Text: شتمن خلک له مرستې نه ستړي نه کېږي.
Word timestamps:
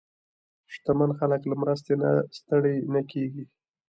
شتمن 0.73 1.09
خلک 1.19 1.41
له 1.49 1.55
مرستې 1.61 1.93
نه 2.01 2.11
ستړي 2.37 2.75
نه 2.93 3.01
کېږي. 3.11 3.45